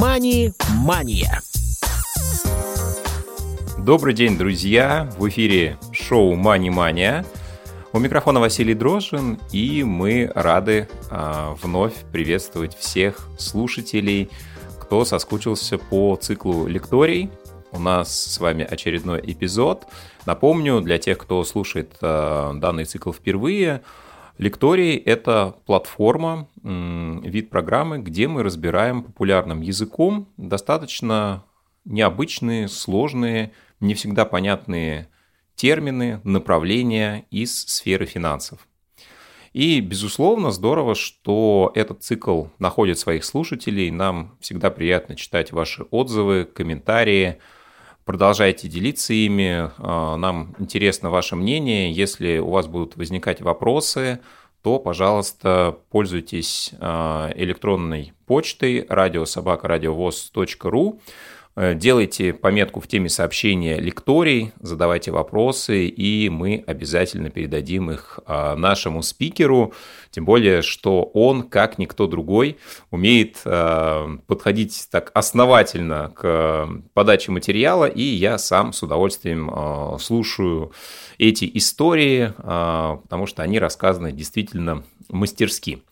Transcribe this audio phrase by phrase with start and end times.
[0.00, 1.42] «Мани-мания».
[3.76, 5.10] Добрый день, друзья!
[5.18, 7.26] В эфире шоу «Мани-мания».
[7.92, 14.30] У микрофона Василий Дрожжин, и мы рады э, вновь приветствовать всех слушателей,
[14.78, 17.30] кто соскучился по циклу лекторий.
[17.70, 19.84] У нас с вами очередной эпизод.
[20.24, 23.82] Напомню, для тех, кто слушает э, данный цикл впервые,
[24.40, 31.44] Лекторий– это платформа, вид программы, где мы разбираем популярным языком достаточно
[31.84, 35.08] необычные, сложные, не всегда понятные
[35.56, 38.66] термины, направления из сферы финансов.
[39.52, 43.90] И, безусловно, здорово, что этот цикл находит своих слушателей.
[43.90, 47.36] Нам всегда приятно читать ваши отзывы, комментарии.
[48.04, 49.70] Продолжайте делиться ими.
[49.78, 51.92] А, нам интересно ваше мнение.
[51.92, 54.18] Если у вас будут возникать вопросы,
[54.62, 60.98] то, пожалуйста, пользуйтесь а, электронной почтой радиособакарадиовоз.ру.
[60.98, 61.00] Э,
[61.56, 69.02] делайте пометку в теме сообщения лекторий, задавайте вопросы, и мы обязательно передадим их а, нашему
[69.02, 69.74] спикеру.
[70.10, 72.56] Тем более, что он, как никто другой,
[72.90, 80.72] умеет а, подходить так основательно к подаче материала, и я сам с удовольствием а, слушаю
[81.18, 85.82] эти истории, потому что они рассказаны действительно мастерски.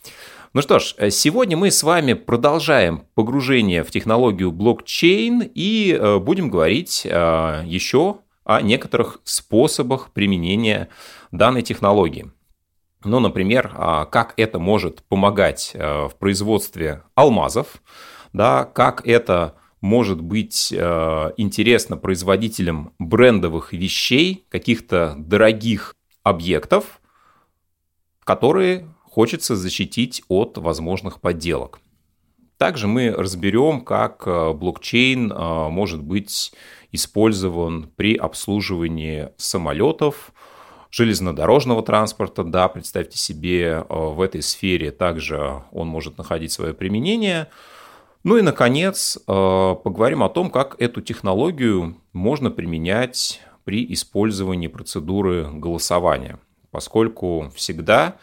[0.54, 6.18] Ну что ж, э, сегодня мы с вами продолжаем погружение в технологию блокчейн и э,
[6.18, 10.88] будем говорить э, еще о некоторых способах применения
[11.32, 12.30] данной технологии.
[13.04, 17.82] Ну, например, а, как это может помогать в производстве алмазов,
[18.32, 27.00] да, как это может быть интересно производителям брендовых вещей, каких-то дорогих объектов,
[28.24, 31.81] которые хочется защитить от возможных подделок.
[32.59, 36.53] Также мы разберем, как э, блокчейн э, может быть
[36.91, 40.32] использован при обслуживании самолетов,
[40.91, 42.43] железнодорожного транспорта.
[42.43, 47.47] Да, представьте себе, э, в этой сфере также он может находить свое применение.
[48.25, 56.41] Ну и, наконец, поговорим о том, как эту технологию можно применять при использовании процедуры голосования,
[56.72, 58.16] поскольку всегда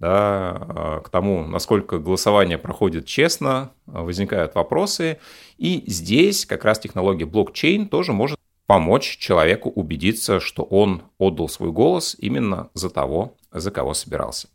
[0.00, 5.18] да, а, к тому, насколько голосование проходит честно, возникают вопросы.
[5.56, 11.70] И здесь как раз технология блокчейн тоже может помочь человеку убедиться, что он отдал свой
[11.70, 14.48] голос именно за того, за кого собирался.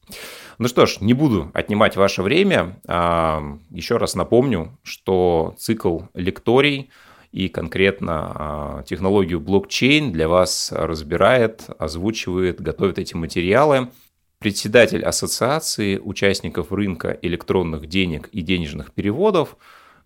[0.57, 2.79] Ну что ж, не буду отнимать ваше время.
[2.87, 6.89] А, еще раз напомню, что цикл лекторий
[7.31, 13.89] и конкретно а, технологию блокчейн для вас разбирает, озвучивает, готовит эти материалы
[14.39, 19.57] председатель Ассоциации участников рынка электронных денег и денежных переводов,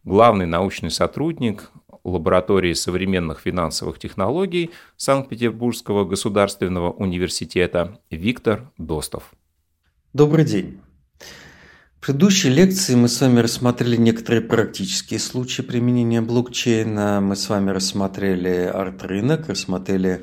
[0.03, 1.71] главный научный сотрудник
[2.03, 9.31] лаборатории современных финансовых технологий Санкт-Петербургского государственного университета Виктор Достов.
[10.11, 10.81] Добрый день.
[11.97, 17.21] В предыдущей лекции мы с вами рассмотрели некоторые практические случаи применения блокчейна.
[17.21, 20.21] Мы с вами рассмотрели арт-рынок, рассмотрели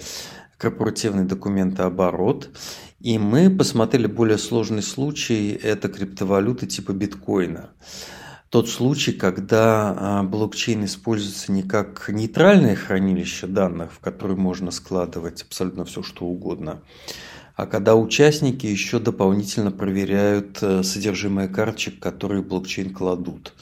[0.60, 2.50] корпоративный документооборот.
[3.00, 7.70] И мы посмотрели более сложный случай, это криптовалюты типа биткоина.
[8.50, 15.42] Тот случай, когда а, блокчейн используется не как нейтральное хранилище данных, в которое можно складывать
[15.42, 16.82] абсолютно все, что угодно,
[17.60, 23.52] а когда участники еще дополнительно проверяют э, содержимое карточек, которые блокчейн кладут.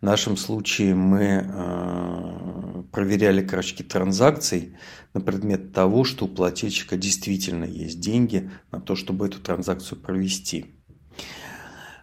[0.00, 4.76] В нашем случае мы э, проверяли карточки транзакций
[5.14, 10.66] на предмет того, что у плательщика действительно есть деньги на то, чтобы эту транзакцию провести.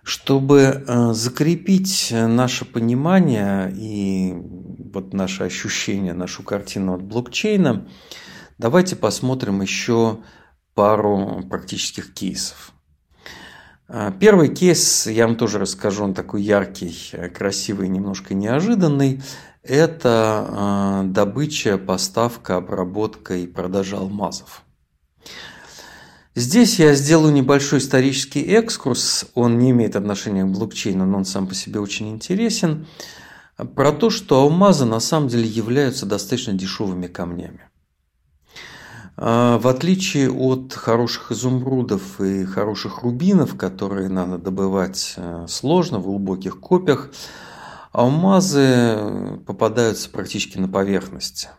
[0.04, 4.34] Чтобы э, закрепить наше понимание и
[4.94, 7.88] вот наше ощущение, нашу картину от блокчейна,
[8.58, 10.20] давайте посмотрим еще
[10.78, 12.72] пару практических кейсов.
[13.88, 16.96] А, первый кейс, я вам тоже расскажу, он такой яркий,
[17.34, 19.24] красивый, немножко неожиданный.
[19.64, 24.62] Это а, добыча, поставка, обработка и продажа алмазов.
[26.36, 31.48] Здесь я сделаю небольшой исторический экскурс, он не имеет отношения к блокчейну, но он сам
[31.48, 32.86] по себе очень интересен,
[33.76, 37.67] про то, что алмазы на самом деле являются достаточно дешевыми камнями.
[39.20, 46.04] А, в отличие от хороших изумрудов и хороших рубинов, которые надо добывать э, сложно в
[46.04, 47.10] глубоких копьях,
[47.92, 51.50] алмазы попадаются практически на поверхности.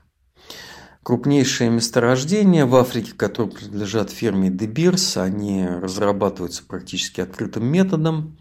[1.03, 8.39] Крупнейшие месторождения в Африке, которые принадлежат фирме De Beers, они разрабатываются практически открытым методом.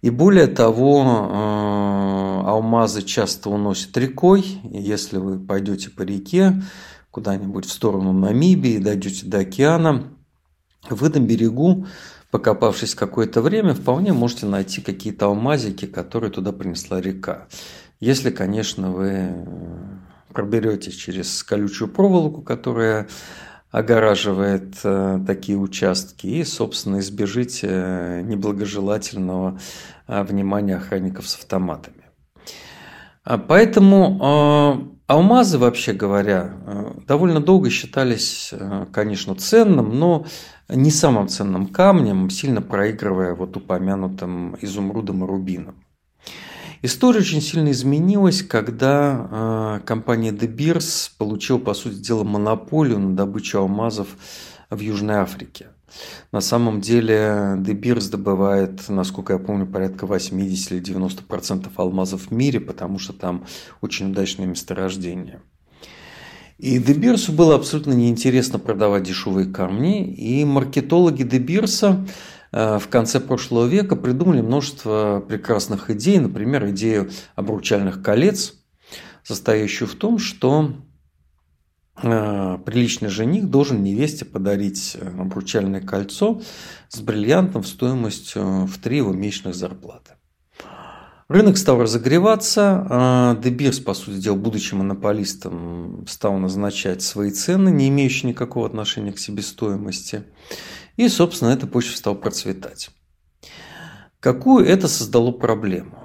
[0.00, 4.60] И более того, э, алмазы часто уносят рекой.
[4.64, 6.60] Если вы пойдете по реке
[7.12, 10.08] куда-нибудь в сторону Намибии, дойдете до океана,
[10.90, 11.86] вы на берегу,
[12.32, 17.46] покопавшись какое-то время, вполне можете найти какие-то алмазики, которые туда принесла река.
[18.00, 19.46] Если, конечно, вы
[20.32, 23.08] проберетесь через колючую проволоку, которая
[23.70, 29.58] огораживает э, такие участки и, собственно, избежите э, неблагожелательного
[30.08, 32.02] э, внимания охранников с автоматами.
[33.24, 36.54] А поэтому алмазы, вообще говоря,
[37.06, 38.52] довольно долго считались,
[38.92, 40.26] конечно, ценным, но
[40.68, 45.84] не самым ценным камнем, сильно проигрывая вот упомянутым изумрудом и рубином.
[46.84, 53.14] История очень сильно изменилась, когда э, компания De Beers получила, по сути дела, монополию на
[53.14, 54.08] добычу алмазов
[54.68, 55.68] в Южной Африке.
[56.30, 62.30] На самом деле Beers добывает, насколько я помню, порядка 80 или 90 процентов алмазов в
[62.30, 63.44] мире, потому что там
[63.80, 65.42] очень удачное месторождение.
[66.58, 72.06] И Beers было абсолютно неинтересно продавать дешевые камни, и маркетологи Beers
[72.52, 78.54] Э, в конце прошлого века придумали множество прекрасных идей, например, идею обручальных колец,
[79.22, 80.74] состоящую в том, что
[81.94, 86.40] приличный жених должен невесте подарить э, обручальное кольцо
[86.88, 90.12] с бриллиантом в стоимостью в три его месячных зарплаты.
[91.28, 98.28] Рынок стал разогреваться, Дебирс, по сути дела, будучи монополистом, стал назначать свои цены, не имеющие
[98.30, 100.24] никакого отношения к себестоимости.
[100.96, 102.90] И, собственно, эта почва стала процветать.
[104.20, 105.98] Какую это создало проблему?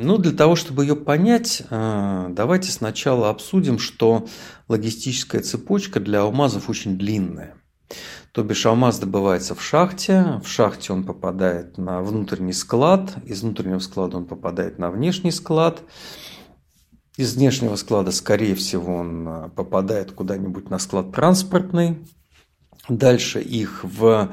[0.00, 4.26] Ну, для того, чтобы ее понять, э, давайте сначала обсудим, что
[4.68, 7.54] логистическая цепочка для алмазов очень длинная.
[8.32, 13.80] То бишь алмаз добывается в шахте, в шахте он попадает на внутренний склад, из внутреннего
[13.80, 15.82] склада он попадает на внешний склад,
[17.16, 21.98] из внешнего склада, скорее всего, он э, попадает куда-нибудь на склад транспортный,
[22.88, 24.30] Дальше их в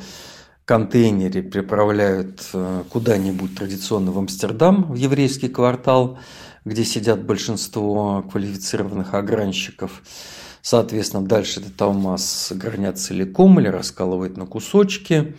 [0.66, 6.18] контейнере приправляют э, куда-нибудь традиционно в Амстердам, в еврейский квартал,
[6.66, 10.02] где сидят большинство квалифицированных огранщиков.
[10.62, 15.36] Соответственно, дальше этот алмаз горнят целиком или раскалывают на кусочки.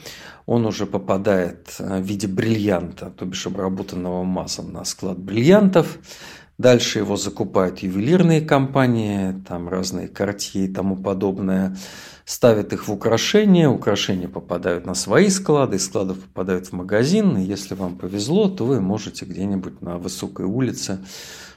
[0.47, 5.99] Он уже попадает э, в виде бриллианта, то бишь обработанного алмазом на склад бриллиантов.
[6.59, 11.77] Дальше его закупают ювелирные компании, там разные картье и тому подобное
[12.25, 17.75] ставят их в украшения, украшения попадают на свои склады, складов попадают в магазин, и если
[17.75, 20.99] вам повезло, то вы можете где-нибудь на высокой улице,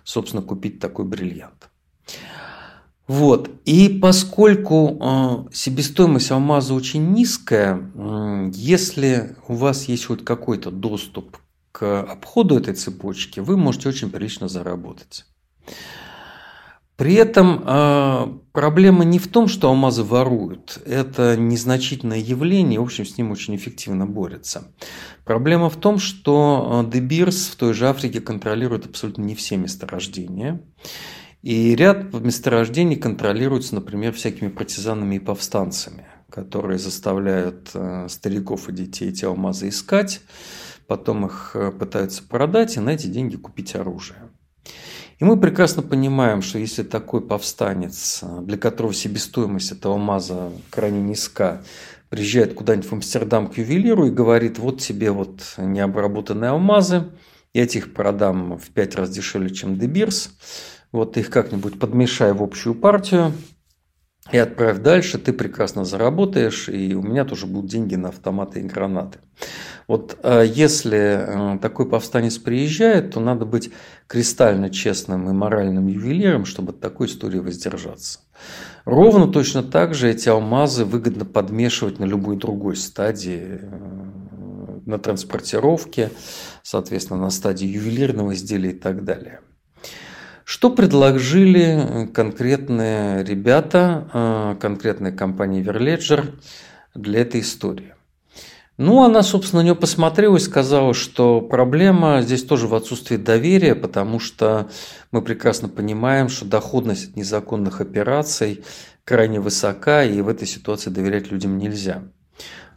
[0.03, 1.69] собственно, купить такой бриллиант.
[3.07, 3.49] Вот.
[3.65, 7.91] И поскольку э, себестоимость алмаза очень низкая,
[8.53, 11.37] если у вас есть хоть какой-то доступ
[11.71, 15.25] к обходу этой цепочки, вы можете очень прилично заработать.
[16.99, 20.81] При этом э, проблема не в том, что алмазы воруют.
[20.85, 24.73] Это незначительное явление, в общем, с ним очень эффективно борются.
[25.23, 30.61] Проблема в том, что De Beers в той же Африке контролирует абсолютно не все месторождения.
[31.41, 39.07] И ряд месторождений контролируется, например, всякими партизанами и повстанцами, которые заставляют э, стариков и детей
[39.07, 40.19] эти алмазы искать,
[40.89, 44.19] потом их э, пытаются продать и на эти деньги купить оружие.
[45.19, 51.61] И мы прекрасно понимаем, что если такой повстанец, для которого себестоимость этого маза крайне низка,
[52.09, 57.05] приезжает куда-нибудь в Амстердам к ювелиру и говорит, вот тебе вот необработанные алмазы,
[57.53, 60.31] я тебе их продам в пять раз дешевле, чем Дебирс,
[60.91, 63.33] вот их как-нибудь подмешай в общую партию,
[64.31, 68.63] и отправь дальше, ты прекрасно заработаешь, и у меня тоже будут деньги на автоматы и
[68.63, 69.19] гранаты.
[69.87, 73.71] Вот э, если э, такой повстанец приезжает, то надо быть
[74.05, 78.19] кристально честным и моральным ювелиром, чтобы от такой истории воздержаться.
[78.85, 84.09] Ровно точно так же эти алмазы выгодно подмешивать на любой другой стадии, э,
[84.85, 86.11] на транспортировке,
[86.61, 89.41] соответственно, на стадии ювелирного изделия и так далее.
[90.51, 96.39] Что предложили конкретные ребята, конкретная компания Everledger
[96.95, 97.93] для этой истории?
[98.75, 103.75] Ну, она, собственно, на нее посмотрела и сказала, что проблема здесь тоже в отсутствии доверия,
[103.75, 104.71] потому что
[105.11, 108.63] мы прекрасно понимаем, что доходность от незаконных операций
[109.03, 112.05] крайне высока, и в этой ситуации доверять людям нельзя.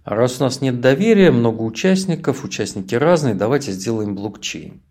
[0.05, 4.83] А раз у нас нет доверия, много участников, участники разные, давайте сделаем блокчейн.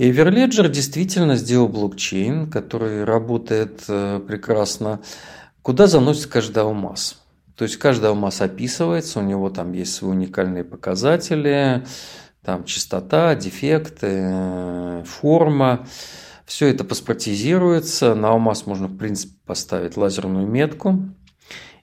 [0.00, 5.00] И Everledger действительно сделал блокчейн, который работает э, прекрасно,
[5.62, 7.16] куда заносится каждый алмаз–
[7.60, 11.84] то есть каждый алмаз описывается, у него там есть свои уникальные показатели,
[12.42, 15.86] Там частота, дефекты, форма.
[16.46, 18.14] Все это паспортизируется.
[18.14, 21.02] На алмаз можно, в принципе, поставить лазерную метку.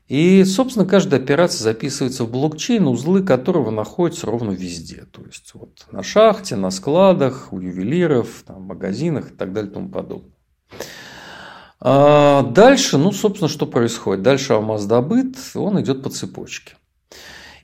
[0.08, 5.06] И, собственно, каждая операция записывается в блокчейн, узлы которого находятся ровно везде.
[5.12, 9.70] То есть вот на шахте, на складах, у ювелиров, там, в магазинах и так далее
[9.70, 10.32] и тому подобное.
[11.80, 14.24] А дальше, ну, собственно, что происходит?
[14.24, 16.76] Дальше алмаз добыт, он идет по цепочке.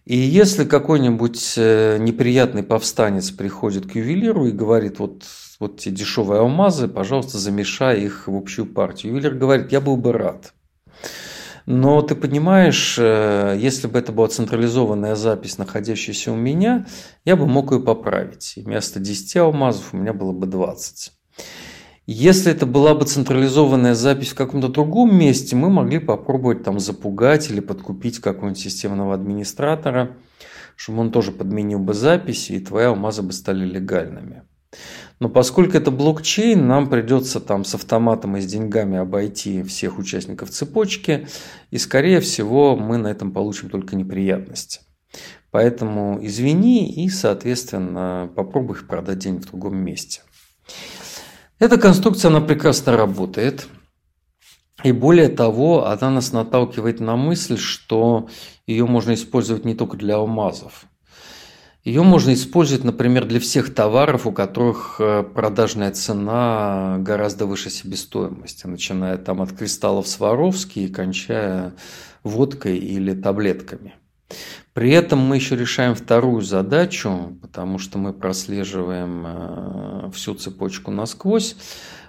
[0.05, 5.23] И если какой-нибудь э, неприятный повстанец приходит к ювелиру и говорит, вот,
[5.61, 9.13] вот те дешевые алмазы, пожалуйста, замешай их в общую партию.
[9.13, 10.53] Ювелир говорит, я был бы рад.
[11.65, 16.85] Но ты понимаешь, э, если бы это была централизованная запись, находящаяся у меня,
[17.23, 18.53] я бы мог ее поправить.
[18.57, 21.11] И вместо 10 алмазов у меня было бы 20.
[22.05, 27.49] Если это была бы централизованная запись в каком-то другом месте, мы могли попробовать там запугать
[27.49, 30.17] или подкупить какого-нибудь системного администратора,
[30.75, 34.43] чтобы он тоже подменил бы записи, и твои алмазы бы стали легальными.
[35.19, 40.49] Но поскольку это блокчейн, нам придется там с автоматом и с деньгами обойти всех участников
[40.49, 41.27] цепочки,
[41.71, 44.81] и скорее всего мы на этом получим только неприятности.
[45.51, 50.21] Поэтому извини и, соответственно, попробуй их продать денег в другом месте.
[51.59, 53.67] Эта конструкция, она прекрасно работает.
[54.83, 58.27] И более того, она нас наталкивает на мысль, что
[58.65, 60.85] ее можно использовать не только для алмазов.
[61.83, 68.65] Ее можно использовать, например, для всех товаров, у которых э, продажная цена гораздо выше себестоимости,
[68.67, 71.73] начиная там от кристаллов Сваровски и кончая
[72.23, 73.95] водкой или таблетками.
[74.71, 81.57] При этом мы еще решаем вторую задачу, потому что мы прослеживаем э, всю цепочку насквозь.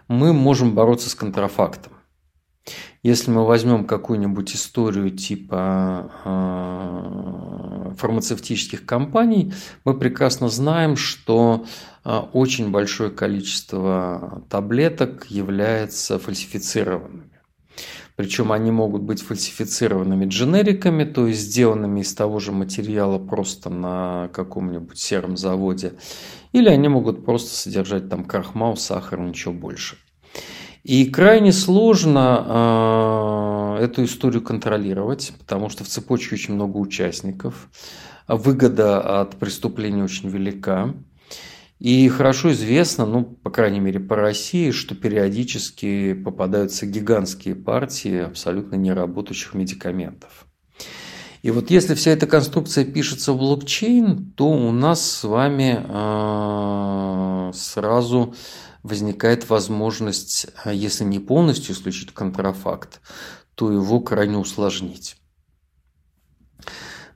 [0.07, 1.94] Мы можем бороться с контрафактом.
[3.05, 9.53] Если мы возьмем какую-нибудь историю типа э, фармацевтических компаний,
[9.85, 11.67] мы прекрасно знаем, что
[12.03, 17.43] э, очень большое количество таблеток является фальсифицированными.
[18.17, 24.31] Причем они могут быть фальсифицированными дженериками, то есть сделанными из того же материала просто на
[24.33, 25.93] каком-нибудь сером заводе.
[26.53, 29.99] Или они могут просто содержать там крахмал, сахар, ничего больше.
[30.85, 37.71] И крайне сложно э, эту историю контролировать, потому что в цепочке очень много участников.
[38.29, 40.95] Выгода от преступления очень велика.
[41.79, 48.77] И хорошо известно, ну, по крайней мере, по России, что периодически попадаются гигантские партии абсолютно
[48.77, 50.47] неработающих медикаментов.
[51.43, 57.53] И вот если вся эта конструкция пишется в блокчейн, то у нас с вами э,
[57.55, 58.35] сразу
[58.85, 63.01] возникает возможность, если не полностью исключить контрафакт,
[63.57, 65.17] то его крайне усложнить.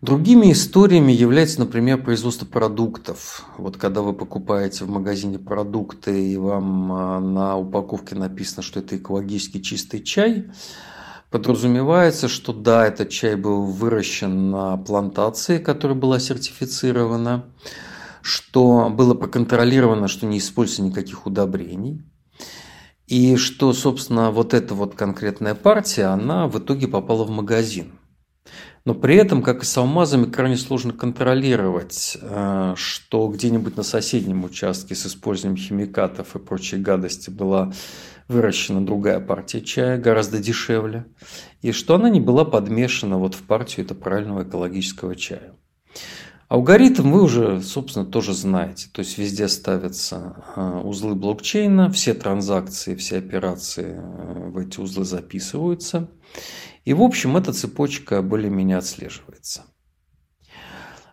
[0.01, 3.45] Другими историями является, например, производство продуктов.
[3.59, 8.97] Вот когда вы покупаете в магазине продукты, и вам а, на упаковке написано, что это
[8.97, 10.53] экологически чистый чай,
[11.31, 17.47] подразумевается, что да, этот чай был выращен на плантации, которая была сертифицирована,
[18.29, 22.05] что было проконтролировано, что не используется никаких удобрений,
[23.07, 27.93] и что, собственно, вот эта вот конкретная партия, она в итоге попала в магазин.
[28.85, 34.45] Но при этом, как и с алмазами, крайне сложно контролировать, э, что где-нибудь на соседнем
[34.45, 37.73] участке с использованием химикатов и прочей гадости была
[38.29, 41.07] выращена другая партия чая, гораздо дешевле,
[41.63, 45.55] и что она не была подмешана вот в партию это правильного экологического чая.
[46.49, 48.89] Алгоритм вы уже, собственно, тоже знаете.
[48.91, 55.05] То есть везде ставятся э, узлы блокчейна, все транзакции, все операции э, в эти узлы
[55.05, 56.11] записываются.
[56.87, 59.65] И, в общем, эта цепочка более-менее отслеживается.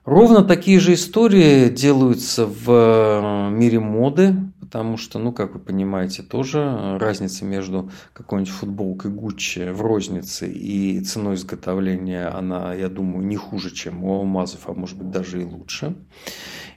[0.05, 4.35] Ровно такие же истории делаются в э, мире моды,
[4.65, 10.99] потому что, ну, как вы понимаете, тоже разница между какой-нибудь футболкой Гуччи в рознице и
[11.01, 15.45] ценой изготовления, она, я думаю, не хуже, чем у алмазов, а может быть даже и
[15.45, 15.95] лучше.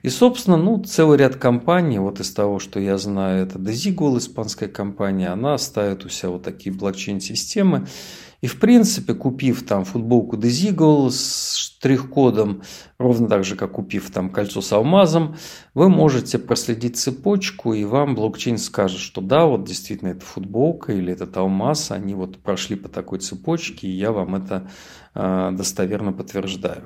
[0.02, 4.68] И, собственно, ну, целый ряд компаний, вот из того, что я знаю, это Desigual, испанская
[4.68, 7.86] компания, она ставит у себя вот такие блокчейн-системы,
[8.40, 12.62] и, в принципе, купив там футболку Desigual с штрих-кодом,
[12.98, 15.36] ровно так же, как купив там кольцо с алмазом,
[15.74, 21.12] вы можете проследить цепочку, и вам блокчейн скажет, что да, вот действительно это футболка или
[21.12, 24.70] этот алмаз, они вот прошли по такой цепочке, и я вам это
[25.14, 26.84] э, достоверно подтверждаю.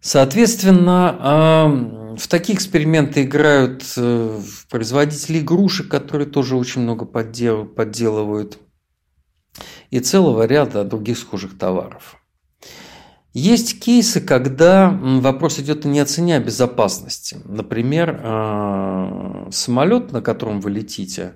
[0.00, 8.58] Соответственно, в такие эксперименты играют э, производители игрушек, которые тоже очень много подделывают
[9.92, 12.16] и целого ряда других схожих товаров.
[13.34, 17.38] Есть кейсы, когда вопрос идет не о цене, а безопасности.
[17.44, 21.34] Например, э, самолет, на котором вы летите,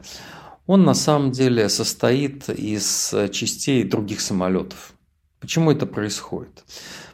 [0.66, 4.92] он на самом деле состоит из частей других самолетов.
[5.38, 6.64] Почему это происходит?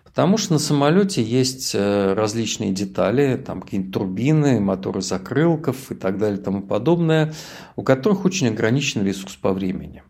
[0.05, 6.19] Потому что на самолете есть э, различные детали, там какие-нибудь турбины, моторы закрылков и так
[6.19, 7.35] далее и тому подобное,
[7.77, 10.03] у которых очень ограниченный ресурс по времени.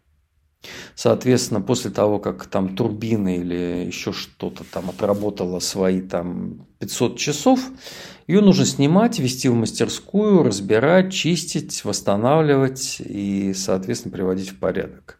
[0.94, 7.60] Соответственно, после того, как там турбина или еще что-то там отработала свои там 500 часов,
[8.26, 15.18] ее нужно снимать, вести в мастерскую, разбирать, чистить, восстанавливать и, соответственно, приводить в порядок.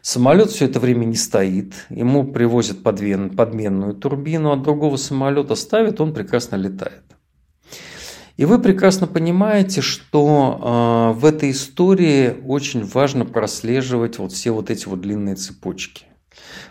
[0.00, 6.12] Самолет все это время не стоит, ему привозят подменную турбину, от другого самолета ставят, он
[6.12, 7.04] прекрасно летает.
[8.36, 14.70] И вы прекрасно понимаете, что э, в этой истории очень важно прослеживать вот все вот
[14.70, 16.06] эти вот длинные цепочки.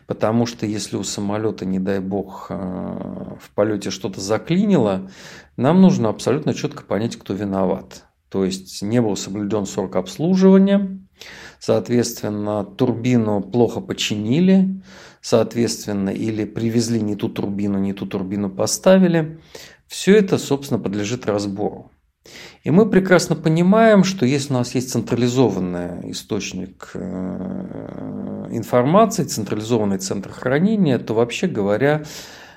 [0.08, 5.10] Потому что если у самолета, не дай бог, э, в полете что-то заклинило,
[5.56, 8.06] нам нужно абсолютно четко понять, кто виноват.
[8.30, 11.00] То есть не был соблюден срок обслуживания,
[11.60, 14.82] соответственно, турбину плохо починили,
[15.22, 19.40] соответственно, или привезли не ту турбину, не ту турбину поставили.
[19.92, 21.92] Все это, собственно, подлежит разбору.
[22.64, 30.32] И мы прекрасно понимаем, что если у нас есть централизованный источник э, информации, централизованный центр
[30.32, 32.06] хранения, то вообще говоря,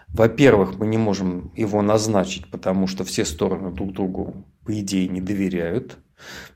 [0.07, 5.21] во-первых, мы не можем его назначить, потому что все стороны друг другу, по идее, не
[5.21, 5.99] доверяют.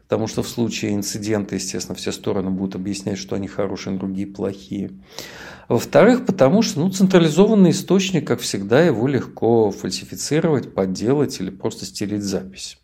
[0.02, 4.90] Потому что в случае инцидента, естественно, все стороны будут объяснять, что они хорошие, другие плохие.
[5.68, 12.22] Во-вторых, потому что ну, централизованный источник, как всегда, его легко фальсифицировать, подделать или просто стереть
[12.22, 12.78] запись.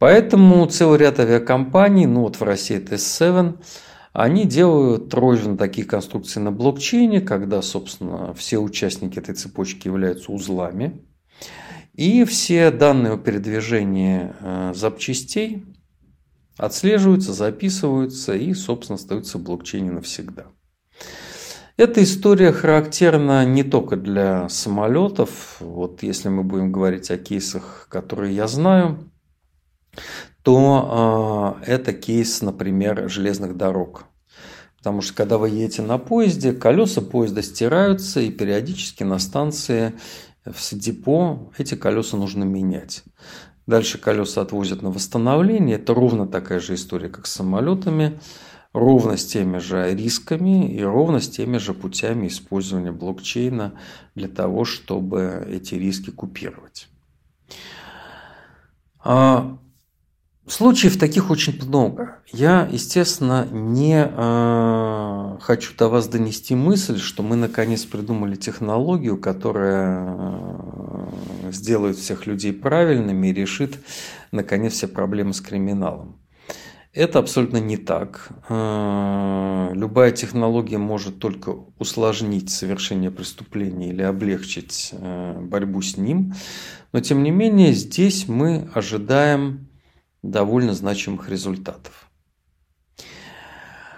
[0.00, 3.58] Поэтому целый ряд авиакомпаний, ну вот в России это S7,
[4.12, 11.00] они делают тройжен таких конструкций на блокчейне, когда, собственно, все участники этой цепочки являются узлами.
[11.94, 15.64] И все данные о передвижении э, запчастей
[16.56, 20.46] отслеживаются, записываются и, собственно, остаются в блокчейне навсегда.
[21.76, 25.56] Эта история характерна не только для самолетов.
[25.58, 29.10] Вот если мы будем говорить о кейсах, которые я знаю,
[30.42, 34.04] то э, это кейс, например, железных дорог.
[34.78, 39.94] Потому что когда вы едете на поезде, колеса поезда стираются, и периодически на станции
[40.44, 43.02] в депо эти колеса нужно менять.
[43.66, 45.76] Дальше колеса отвозят на восстановление.
[45.76, 48.18] Это ровно такая же история, как с самолетами
[48.74, 53.74] ровно с теми же рисками и ровно с теми же путями использования блокчейна
[54.14, 56.88] для того, чтобы эти риски купировать.
[58.98, 59.56] А,
[60.46, 62.18] случаев таких очень много.
[62.32, 70.16] Я, естественно, не э, хочу до вас донести мысль, что мы наконец придумали технологию, которая
[71.54, 73.78] сделает всех людей правильными и решит
[74.32, 76.20] наконец все проблемы с криминалом.
[76.94, 78.28] Это абсолютно не так.
[78.48, 86.34] Э, любая технология может только усложнить совершение преступления или облегчить э, борьбу с ним.
[86.92, 89.66] Но тем не менее здесь мы ожидаем
[90.22, 92.08] довольно значимых результатов.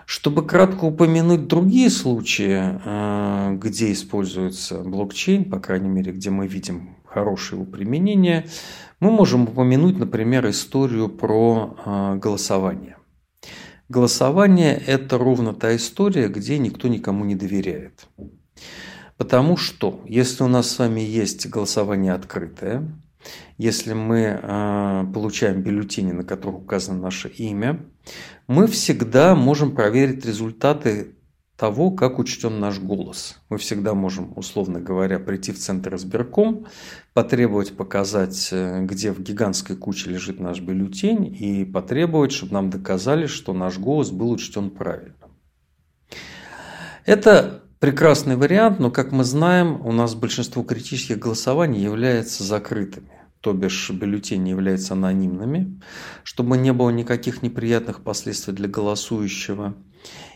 [0.06, 6.95] Чтобы кратко упомянуть другие случаи, э, где используется блокчейн, по крайней мере, где мы видим
[7.16, 8.46] хорошее его применение,
[9.00, 12.98] мы можем упомянуть, например, историю про а, голосование.
[13.88, 18.06] Голосование– это ровно та история, где никто никому не доверяет.
[19.16, 22.86] Потому что, если у нас с вами есть голосование открытое,
[23.56, 27.80] если мы э, получаем бюллетени, на которых указано наше имя,
[28.46, 31.15] мы всегда можем проверить результаты
[31.56, 33.38] того, как учтен наш голос.
[33.48, 36.66] Мы всегда можем, условно говоря, прийти в центр избирком,
[37.14, 43.26] потребовать показать, э, где в гигантской куче лежит наш бюллетень, и потребовать, чтобы нам доказали,
[43.26, 45.14] что наш голос был учтен правильно.
[47.06, 53.16] Это прекрасный вариант, но, как мы знаем, у нас большинство критических голосований является закрытыми
[53.46, 55.80] то бишь бюллетени являются анонимными,
[56.24, 59.76] чтобы не было никаких неприятных последствий для голосующего.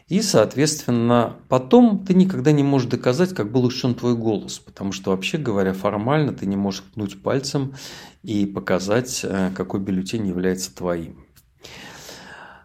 [0.06, 5.10] И, соответственно, потом ты никогда не можешь доказать, как был учтен твой голос, потому что,
[5.10, 7.74] вообще говоря, формально ты не можешь ткнуть пальцем
[8.22, 11.26] и показать, э, какой бюллетень является твоим.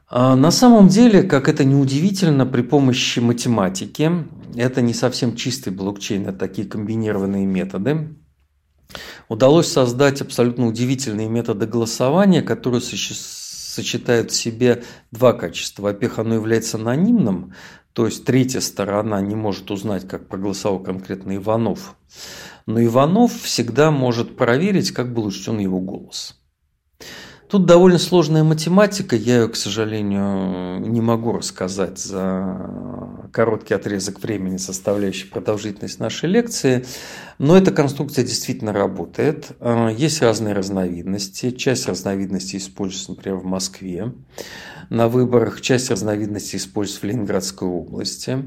[0.08, 4.12] А на самом деле, как это неудивительно, при помощи математики,
[4.56, 8.16] это не совсем чистый блокчейн, это такие комбинированные методы,
[9.30, 15.84] удалось создать абсолютно удивительные методы голосования, которые сочетают в себе два качества.
[15.84, 17.54] Во-первых, оно является анонимным,
[17.94, 21.96] То есть третья сторона не может узнать, как проголосовал конкретно Иванов.
[22.66, 26.38] Но Иванов всегда может проверить, как был учтен его голос.
[27.56, 34.58] Тут довольно сложная математика, я ее, к сожалению, не могу рассказать за короткий отрезок времени,
[34.58, 36.86] составляющий продолжительность нашей лекции,
[37.38, 39.54] но эта конструкция действительно работает.
[39.62, 41.52] А, есть разные разновидности.
[41.52, 44.12] Часть разновидностей используется, например, в Москве
[44.90, 48.44] на выборах, часть разновидностей используется в Ленинградской области.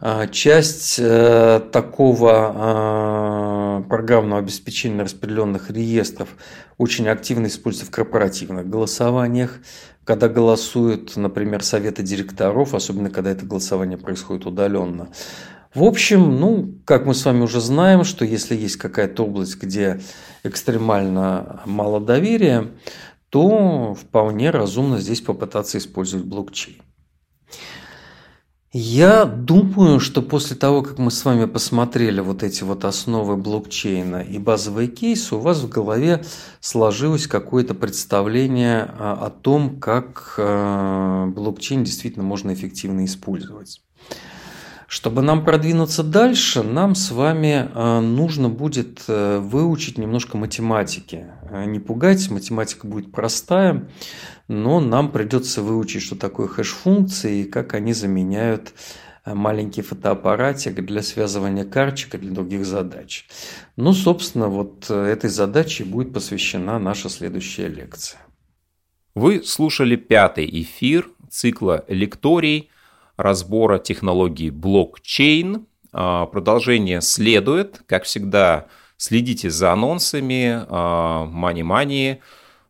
[0.00, 6.28] А, часть э, такого а, программного обеспечения распределенных реестров
[6.78, 9.58] очень активно используется в корпоративных голосованиях,
[10.04, 15.08] когда голосуют, например, советы директоров, особенно когда это голосование происходит удаленно.
[15.74, 20.00] В общем, ну, как мы с вами уже знаем, что если есть какая-то область, где
[20.42, 22.68] экстремально мало доверия,
[23.30, 26.82] то вполне разумно здесь попытаться использовать блокчейн.
[28.74, 34.22] Я думаю, что после того, как мы с вами посмотрели вот эти вот основы блокчейна
[34.22, 36.24] и базовые кейсы, у вас в голове
[36.60, 43.82] сложилось какое-то представление о том, как э, блокчейн действительно можно эффективно использовать.
[44.92, 51.28] Чтобы нам продвинуться дальше, нам с вами э, нужно будет э, выучить немножко математики.
[51.48, 53.88] Э, не пугайтесь, математика будет простая,
[54.48, 58.74] но нам придется выучить, что такое хэш-функции и как они заменяют
[59.24, 63.26] маленький фотоаппаратик для связывания карточек для других задач.
[63.76, 68.20] Ну, собственно, вот этой задаче будет посвящена наша следующая лекция.
[69.14, 72.68] Вы слушали пятый эфир цикла лекторий
[73.22, 75.66] разбора технологии блокчейн.
[75.92, 77.82] А, продолжение следует.
[77.86, 80.64] Как всегда, следите за анонсами
[81.30, 82.20] Мани-Мани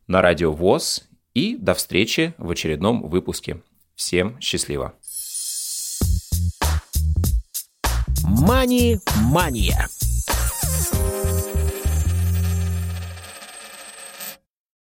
[0.06, 1.08] на Радио ВОЗ.
[1.34, 3.62] И до встречи в очередном выпуске.
[3.94, 4.92] Всем счастливо!
[8.24, 9.88] Мани-мания.